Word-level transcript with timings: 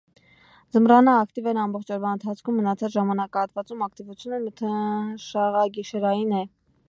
Ձմռանը 0.75 1.11
ակտիվ 1.23 1.49
է 1.51 1.53
ամբողջ 1.63 1.91
օրվա 1.97 2.13
ընթացքում 2.17 2.57
մնացած 2.61 2.95
ժամանակահատվածում 2.97 3.85
ակտիվությունը 3.89 4.41
մթնշաղագիշերային 4.47 6.35
է։ 6.43 6.45